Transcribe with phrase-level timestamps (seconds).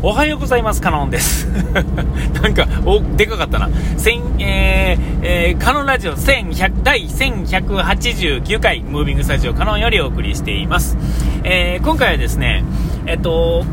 [0.00, 1.48] おはようございます、カノンです。
[2.40, 3.68] なんか、お、でかかったな。
[3.96, 10.96] 千、えー、えー、カノンラジオ1100、第1189回、ムービングスタジオカノンよりお送りしています。
[11.42, 12.62] えー、今回はですね、
[13.06, 13.64] えっと、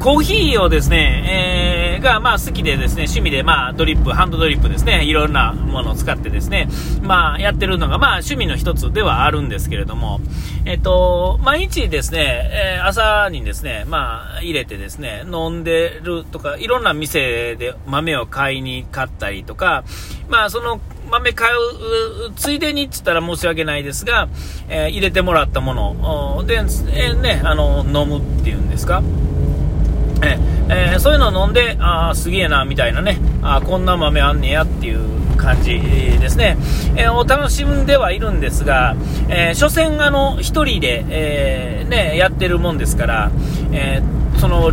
[0.00, 6.68] コーヒーをですね、えー、が、まあ好きでですね、趣味で、まあドリップ、ハンドドリップですね、いろんなものを使ってですね、
[7.02, 10.20] まあやってるのが、まあ趣味の一つではあるんですけれども、
[10.64, 19.84] えっと、毎日ですね、え、朝にですね、まあ入れてですね、飲んでるとか、いろんな店で豆を買いに買ったりとか、
[20.28, 24.28] まあその豆買うついでにって言ったら申し訳ないですが、
[24.68, 29.02] えー、入れてもらったもので、えー、ね、あの、飲むっていうんですか。
[30.22, 30.38] え
[30.68, 36.56] えー、そういうのを飲んで、ああ、すげえな、みたいなね、あこんな豆あんねやっていう感じですね、
[36.96, 38.96] えー、を楽しんではいるんですが、
[39.28, 43.30] えー、所詮、あの、1人で、えー、ね、やってるもんですから、
[43.72, 44.02] え
[44.38, 44.72] その、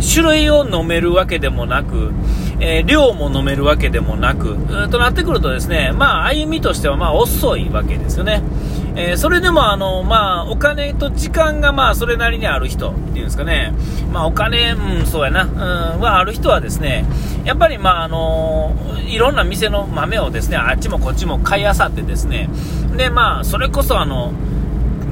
[0.00, 2.12] 種類を飲めるわけでもなく、
[2.60, 4.56] え量も飲めるわけでもなく、
[4.90, 8.42] となってくるとですね、まあ、歩みとしてはまあ遅いわけですよね。
[8.96, 13.72] えー、それでもあの、まあ、お金と時間がまあそれなりにある人っていうんですかね、
[14.12, 15.46] まあ、お金、うん、そうやな、う
[15.98, 17.04] ん、はある人はですね、
[17.44, 18.74] やっぱりまああの
[19.06, 22.48] いろんな店の豆をですね、あっちもこっちも買いあさってですね、
[22.96, 24.32] でまあ、それこそあの、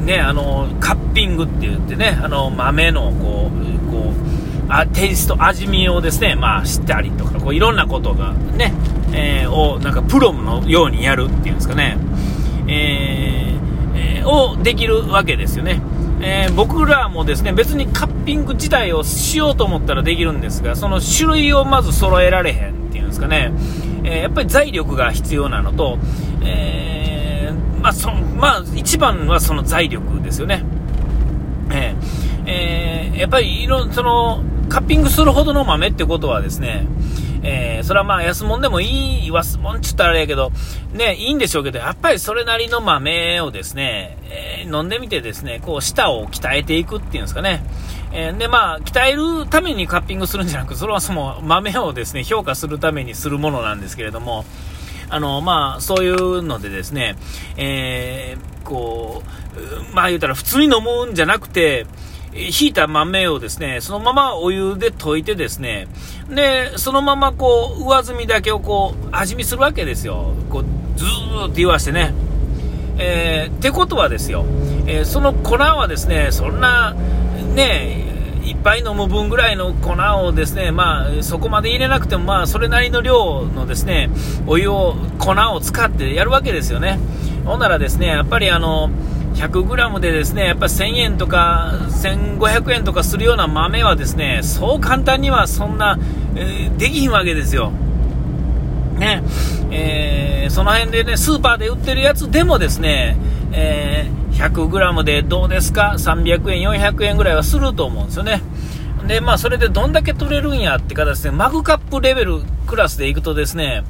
[0.05, 3.76] ね、あのカッピングって言ってね、あの豆の、こう、
[4.69, 8.73] あテイスト、味見をですね、まあ、したりとか、こういろんなことがね、
[9.13, 11.97] えー、をなんかプロのようにやるっていうんですかね、
[12.69, 13.47] えー
[14.27, 15.81] をできるわけですよね。
[16.21, 23.53] えー、僕らもですね、別にカッピング自体をしようと思ったらできるんですが、その種類をまず揃えられへんっていうんですかね、
[24.05, 25.99] えー、やっぱり財力が必要なのと、
[26.43, 30.65] えー、まあ、そまあ、一番はその財力ですよね。
[31.71, 31.95] え
[32.47, 36.87] えー、やっぱりいろ、その、カッピングするほどの豆ってことはですね、
[37.43, 40.51] えー、それはまあ安物でもいい、安物っつったらあれやけど、
[40.93, 47.63] ね、いいんでしょうけど、やっぱりそれなりの豆をですね、えー、飲んでみてですね、こう舌を鍛えていくっていうんですかね。
[48.13, 54.45] えー、で、まあ、鍛えるためにカッピングするんじゃなく、それはその豆をですね、評価するためにするものなんですけれども、
[55.09, 57.17] あの、まあ、そういうのでですね、
[57.57, 61.87] えー、こう、まあ言うたら普通に飲むんじゃなくて、
[62.37, 65.89] ひいた豆をですね、そのままお湯で溶いてですね、
[66.29, 70.35] で、そのままこう、上澄みだけをこう、味見するわけですよ。
[70.51, 70.65] こう、
[70.99, 72.15] ずーっと言わしてね。
[72.99, 74.47] えー、ってことはですよ、
[74.87, 76.95] えー、その粉はですね、そんな、
[77.55, 78.07] ね、
[78.45, 79.93] いっぱい飲む分ぐらいの粉
[80.25, 84.09] をですね、まあ、そこまで入れなくても、まあ、それなりの量のですね、
[84.47, 86.99] お湯を、粉を使ってやるわけですよね。
[87.45, 88.91] ほんならですね、やっぱりあの、
[89.37, 95.99] 100g でですね、やっぱ1000円とか1500円とかするような豆はですね、そう簡単にはそんな、
[96.35, 97.71] えー、できひんわけですよ。
[98.99, 99.23] ね、
[99.71, 103.19] えー、その辺でね、スーパーで売ってるやつでもですね、
[103.53, 108.41] えー、100g でどうですか ?300 円、400円ぐらいはすると思うんですよね。
[109.07, 113.85] で、まあ、それでどんだけ取れるんやって形で、マグカップレベルクラスでいくとですね、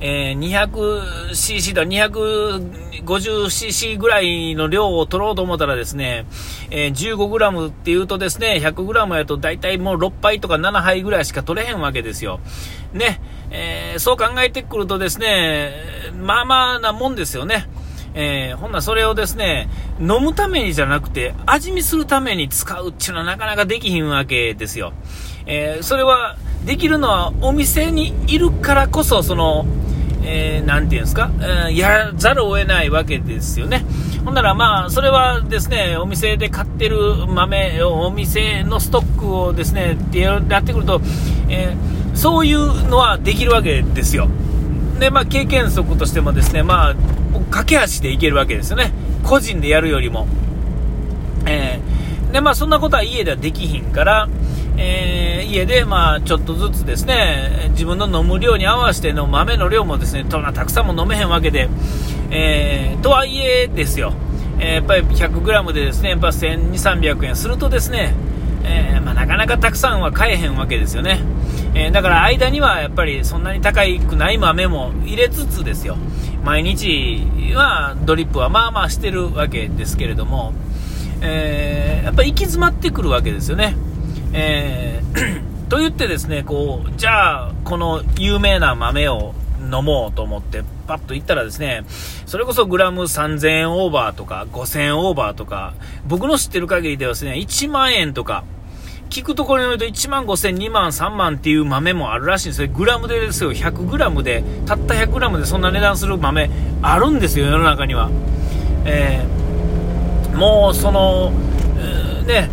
[0.00, 6.26] えー、200cc だ、250cc ぐらいの量を取ろうと思ったらですね、
[6.70, 12.38] えー、15g っていうとですね、100g やと大体もう6杯とか7杯ぐらいしか取れへんわけですよ。
[12.92, 13.20] ね、
[13.50, 15.72] えー、そう考えてくるとですね、
[16.20, 17.68] まあまあなもんですよね。
[18.14, 19.68] えー、ほんなそれをですね、
[20.00, 24.92] 飲むためにじゃなくて、味見するために使うっていうのはなかなかできひんわけですよ。
[25.46, 29.66] えー、それは、できるのはお店にいるからこそ、その、
[30.22, 33.84] えー、ていうんですか、えー、やらざるを得ないわけですよね。
[34.24, 41.00] ほんならまあ、それはですね、お店で買ってる豆、お店のストックをですね、やってくると、
[41.48, 44.28] えー、そういうのはできるわけですよ。
[44.98, 46.94] で、まあ、経験則としてもですね、まあ、
[47.50, 48.92] 駆け足でいけるわけですよね。
[49.22, 50.26] 個人でやるよりも。
[51.46, 54.28] えー、で、まあ、そんなことは家ではできひんから、
[54.80, 61.68] えー、家で、まあ、ちょっとずつですね、自分の飲む量に合わせての豆の量もですね、そんなたくさんも飲めへんわけで、
[62.30, 64.14] えー、とはいえですよ、
[64.60, 68.14] えー、やっぱり 100g でですね、やっぱ1200、300円するとですね、
[68.64, 71.20] え、まあ、なかなかたくさんは買えへんわけですよね。
[71.74, 75.96] え、だから間にはやっぱりそんなに高くない豆も入れつつですよ。
[76.44, 80.52] 毎日はドリップはまあまあしてるわけですけれども、
[81.20, 83.76] え、やっぱ行き詰まってくるわけですよね。
[84.32, 91.84] えー、 と言ってですね、こう、じゃあ、この有名な豆を飲もうと思って、パッと行ったらですね、
[92.26, 95.74] それこそグラム3000オーバーとか、5000オーバーとか、
[96.06, 98.44] 僕の知ってる限りではですね、1万円とか、
[99.10, 102.68] 聞くところによると1万5000、2万、3万っていう豆もあるらしいんですよ。
[102.68, 103.52] グラムでですよ。
[103.52, 106.50] 100グラムで、たった100グラムでそんな値段する豆
[106.82, 108.10] あるんですよ、世の中には。
[108.84, 111.32] えー、もう、その、
[112.26, 112.50] ね、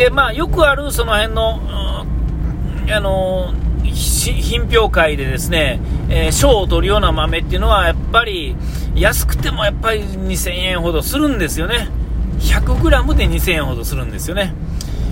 [0.00, 3.52] で、まあ、よくあるその辺の、あの
[3.84, 8.56] 品評会でですね、えー、賞を取るような豆っていうのは、やっぱり、
[8.94, 11.90] 安くてもやっぱり2000円ほどするんですよね。
[12.38, 14.54] 100g で2000円ほどするんですよね。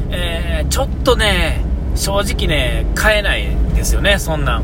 [0.08, 1.62] えー、ちょっとね、
[1.94, 4.62] 正直ね、買えないですよね、そんなん。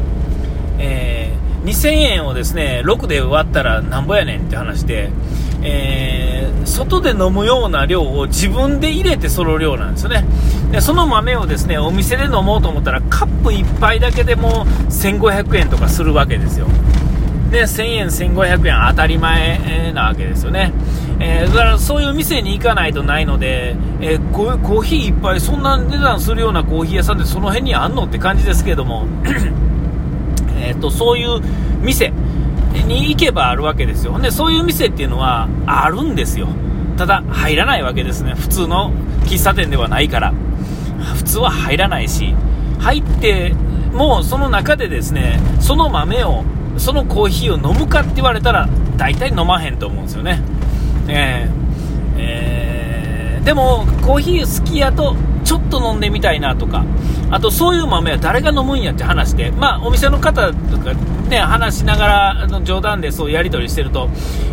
[0.78, 5.10] えー、2000円をですね、6で割ったらなんぼやねんって話で、
[5.64, 10.24] えー、外で飲むような量を自分で入れてその量なんですよね。
[10.70, 16.66] で、その豆をですね、お店で飲もうと思ったら、カップ1杯だけでも1500円とかするわけですよ。
[17.50, 20.72] で、1000円、1500円当たり前なわけですよね。
[21.20, 29.06] えー、だからそういう店に行かないとないので、えー、こういうコーヒーいっぱいそんな値段するようなコーヒー屋さんってその辺にあんのって感じですけども、
[30.60, 31.40] えっと、そういう
[31.80, 32.12] 店
[32.82, 34.18] に行けばあるわけですよ。
[34.18, 36.48] で、そういう店っていうのはあるんですよ。
[36.96, 38.34] ただ、入らないわけですね。
[38.34, 38.92] 普通の
[39.24, 40.32] 喫茶店ではないから。
[41.16, 42.34] 普通は入らないし、
[42.78, 43.54] 入って
[43.94, 46.44] もうその中でですね、その豆を、
[46.76, 50.42] そのコーヒーを飲むかって言われたら、大体飲まへんと思うんですよね。
[51.06, 56.84] えー、えー、でも、コーヒー好きやと、ちょっと飲んでみたいなとか、
[57.30, 60.92] あとそういう豆は誰が飲むんやって話で、まあ、お店の方とか
[61.28, 64.08] ね、話しながらの冗談でそうやり取りしてると、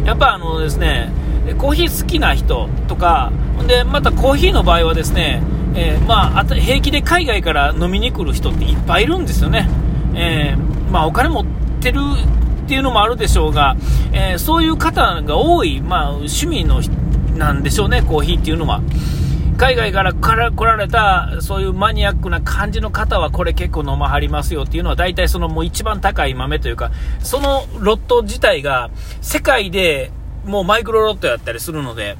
[0.06, 1.12] やっぱあのですね、
[1.58, 3.32] コーヒー好きな人とか、
[3.68, 5.42] で、またコーヒーの場合はですね、
[5.76, 9.70] えー、まあ、平気で海外から飲みに来る人っていっぱいいるんですよね。
[10.16, 11.46] えー、まあ、お金持っ
[11.80, 12.00] てる
[12.66, 13.76] っていうのもあるでしょうが、
[14.12, 16.82] えー、そういう方が多い、まあ、趣味の
[17.38, 18.82] なんでしょうね、コーヒーっていうのは。
[19.62, 28.90] 海外からから来られた、そういうマニアックな感じの方は、これ結構飲まはりますよっていうのは、大体そのもう一番高い豆というか、そのロット自体が、
[29.22, 30.12] 世界で
[30.46, 32.18] もうマイクロロットやったりするので、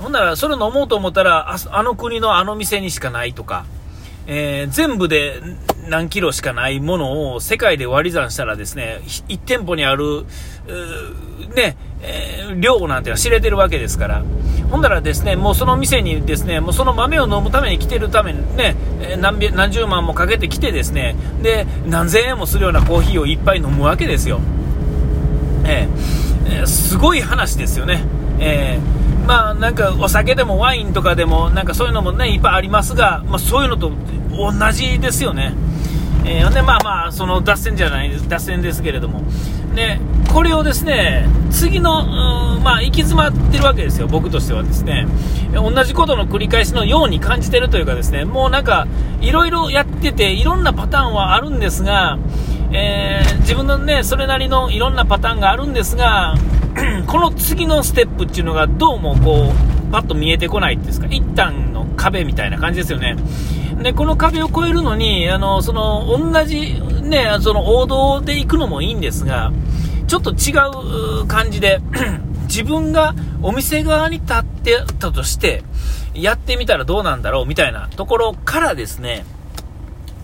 [0.00, 3.66] ほんなら、それ飲もうと思ったら、あの国のあの店にしかないとか、
[4.26, 5.40] えー、全部で
[5.88, 10.26] 何キロしかないものを世界で割り算したらですね、1店舗にある、
[11.54, 14.24] ね、えー、量なんての知れてるわけですから、
[14.70, 18.76] ほんならですね、もうその店にですね、もうその豆を飲むために来てるためにね、
[19.18, 24.40] 何何十万もかけてきてですね、で、何千円もするようなコーヒーをいっぱい飲むわけですよ。
[25.64, 28.02] えー、すごい話ですよね。
[28.38, 33.92] えー、まあなんかお酒でもワインとかでもなんかそういうのもねいっぱいありますが、まあ、そういうのと
[34.32, 35.54] 同じですよね。
[36.24, 39.22] えー、でまあまあその脱線じゃない脱線ですけれども、
[39.74, 40.00] で
[40.32, 42.04] これをですね次の、
[42.60, 45.06] まあ、行き詰まってるわけですよ、僕としてはですね
[45.52, 48.86] 同じことの繰り返しのように感じてるというかですねもうなんか
[49.20, 52.18] いろいろやってていろんなパターンはあるんですが、
[52.72, 56.34] えー、自分のねそれなりのいろんなパターンがあるんですが
[57.06, 63.16] この次のステップっていうのがどうもこうパッと見えてこないっていうんですか一旦の壁みたいな感じですよね。
[63.82, 66.80] で、この壁を越えるのに、あの、その、同じ、
[67.10, 69.52] ね、その王道で行くのもいいんですが、
[70.06, 70.52] ちょっと違
[71.22, 71.80] う感じで、
[72.48, 75.62] 自分がお店側に立ってたとして、
[76.14, 79.24] やってみたらどうなんだろうみたいなところからですね、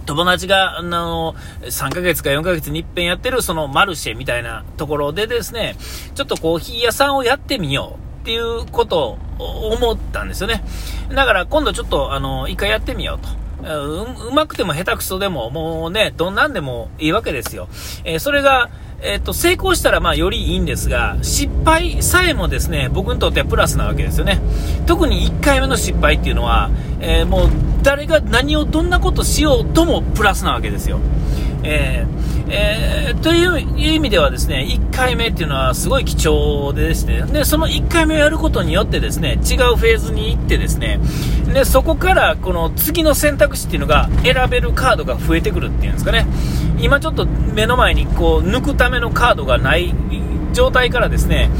[0.06, 5.76] 友達が、あの、3ヶ月か4ヶ月に一遍やってるそのマルシェみたいなところでですね、
[6.14, 10.64] ちょっとコーヒー屋さんをやってみようっていうことを思ったんですよね。
[11.10, 13.45] だから今度ちょっと、あの、一回やってみようと。
[13.74, 17.68] ううまくても下手くそでも、もうね、どんなんでもいいわけですよ。
[18.04, 18.70] えー、それが、
[19.02, 24.40] えっ、ー、と、成功したらまあよりいいんですが、失敗さえもですね、僕にとってはプラスなわけですよね。
[24.86, 26.70] 特に1回目の失敗っていうのは、
[27.00, 27.48] えー、もう
[27.82, 30.98] 誰が何をどんなことしようともプラスなわけですよ。
[31.68, 41.00] えー、えー、という意味ではですね、1回目っていうのはすごい貴重でですね、で、その1回目をやることによってですね、違うフェーズに行ってですね、
[41.52, 46.26] で、そこからこの次の選択肢っていうのが選べるカードが増えてくるっていうんですかね。
[46.78, 49.92] 今ちょっと目の前にこう抜くためのカードがない
[50.52, 51.50] 状態からですね、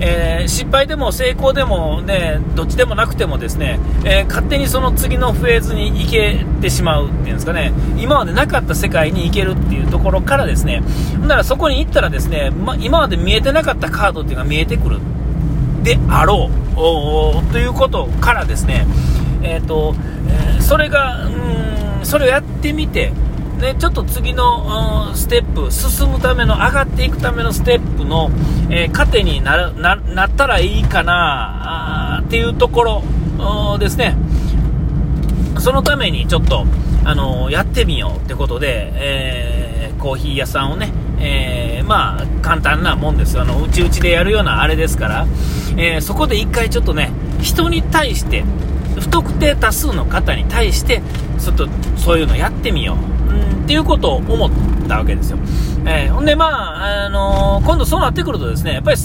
[0.00, 10.82] えー、失敗でも成功でもね、どっちでもなくてもですね、えー、勝手にその次のフェーズに行けてしまうっていうんですかね、今までなかった世界に行けるっていうところからですね、
[11.22, 14.98] だからそこに行ったらですね、ま、今まで見えてなかったカードっていうのが見えてくる
[15.82, 18.86] であろうということからですね、
[19.42, 19.94] えーと
[20.28, 23.12] えー、それが、うん、それをやってみて、
[23.56, 28.30] ね、ちょっと次の、ステップ、進むための、上がっていくためのステップの、
[28.70, 33.02] えー、糧にななったらいいかなっていうとこ
[33.38, 34.16] ろですね。
[35.58, 36.66] そのためにちょっと、
[37.04, 43.40] あのやってみようってことで、えー、コーヒー屋さんをね、え、まあ、簡単なもんです。
[43.40, 45.26] あの、うちうちでやるようなあれですから、
[45.76, 47.10] え、そこで一回ちょっとね、
[47.40, 48.44] 人に対して、
[48.98, 51.00] 不特定多数の方に対して、
[51.38, 53.25] ちょっとそういうのやってみよう。
[53.66, 54.50] っていうことを思っ
[54.88, 55.38] たわけですよ。
[55.84, 58.96] えー、ほんで、まあ、あのー、今度そうなってくるとですね、やっぱり、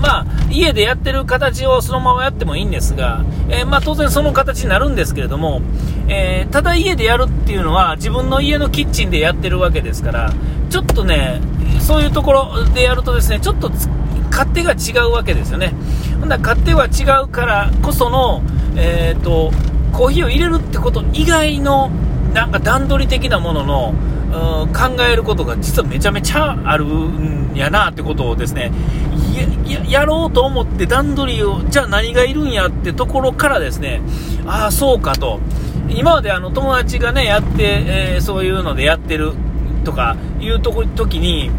[0.00, 5.62] まあ、家でやってる形をそのままやってもいいんですが、えー、まあ、当然その形になるんですけれども、
[6.08, 10.32] えただ家でやるっていうのは自分の家のキッチンでやってるわけですから、
[10.70, 11.40] ちょっとね、
[11.80, 13.68] そういうところでやるとですね、ちょっと
[14.30, 15.74] 勝手が違うわけですよね。
[16.20, 18.42] ほんな勝手は違うからこその、
[18.76, 19.50] えーと、
[19.92, 21.90] コーヒーを入れるってこと以外の
[22.32, 23.94] なんか段取り的なものの
[24.72, 28.72] 考えることが実はめちゃめちゃあるんやなってことをですね
[29.88, 34.00] やろうと思って段取りをじゃあ何がいるんやってところからですね
[34.46, 35.40] ああそうかと。
[35.94, 39.34] 今まであの友達がねやって、えー、そういうのでやってる
[39.82, 41.50] とかいうとこ時に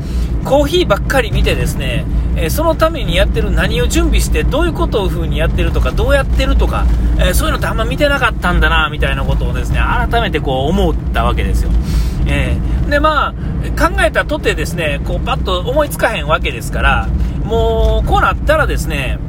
[0.44, 6.86] コーヒーばっかり見てですね、えー、そのためにやってる何を準備してどういうことを風にやってるとかどうやってるとか、
[7.18, 11.72] えー、そういうのってあんま見てなかったんだなみたいなことをですね改めてこう思ったわけですよ。
[12.26, 13.34] えー、でまあ
[13.90, 17.08] 考えたとてですねこうパッと思いつかへんわけですから
[17.44, 19.20] もうこうなったらですね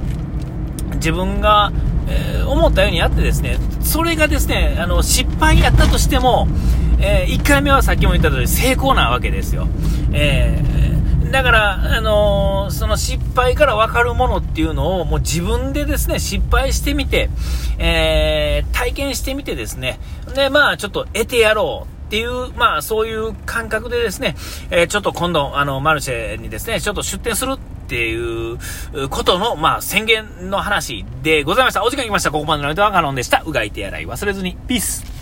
[0.95, 1.71] 自分が、
[2.09, 6.49] え思ったようにやってですねそれがですねあの失敗やったとしても
[7.01, 9.67] えー、1回目はさっきも言った通り成功なわけですよ。
[10.13, 17.31] えー、だから、あのー、その失敗から分かるものっていうのをもう自分でですね、失敗してみて、
[17.79, 19.99] えー、体験してみてですね、
[20.35, 21.95] で、まあちょっと得てやろう。
[22.05, 24.37] っていう、まあそういう感覚でですね、
[24.71, 27.59] え、ちょっと今度、あの、マルシェにですね、ちょっと出店するっ
[27.89, 28.59] ていう
[29.09, 31.83] ことの、まあ宣言の話でございました。
[31.83, 32.31] お時間来ました。
[32.31, 33.43] ここまでの間はカノンでした。
[33.45, 34.57] うがい手洗い忘れずに。
[34.69, 35.14] ピース。